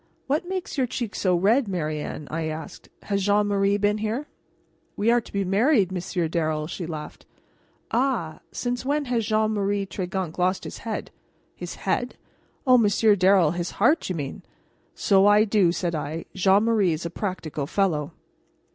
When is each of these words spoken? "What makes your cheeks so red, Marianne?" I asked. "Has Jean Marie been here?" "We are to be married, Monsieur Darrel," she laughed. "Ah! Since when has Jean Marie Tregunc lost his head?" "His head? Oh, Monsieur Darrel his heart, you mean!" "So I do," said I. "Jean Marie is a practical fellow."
"What 0.25 0.49
makes 0.49 0.79
your 0.79 0.87
cheeks 0.87 1.19
so 1.21 1.35
red, 1.35 1.67
Marianne?" 1.67 2.27
I 2.31 2.45
asked. 2.47 2.89
"Has 3.03 3.21
Jean 3.21 3.45
Marie 3.45 3.77
been 3.77 3.99
here?" 3.99 4.25
"We 4.97 5.11
are 5.11 5.21
to 5.21 5.31
be 5.31 5.43
married, 5.45 5.91
Monsieur 5.91 6.27
Darrel," 6.27 6.65
she 6.65 6.87
laughed. 6.87 7.27
"Ah! 7.91 8.39
Since 8.51 8.83
when 8.83 9.05
has 9.05 9.27
Jean 9.27 9.51
Marie 9.53 9.85
Tregunc 9.85 10.39
lost 10.39 10.63
his 10.63 10.79
head?" 10.79 11.11
"His 11.55 11.75
head? 11.75 12.15
Oh, 12.65 12.79
Monsieur 12.79 13.15
Darrel 13.15 13.51
his 13.51 13.69
heart, 13.77 14.09
you 14.09 14.15
mean!" 14.15 14.41
"So 14.95 15.27
I 15.27 15.43
do," 15.43 15.71
said 15.71 15.93
I. 15.93 16.25
"Jean 16.33 16.63
Marie 16.63 16.93
is 16.93 17.05
a 17.05 17.11
practical 17.11 17.67
fellow." 17.67 18.13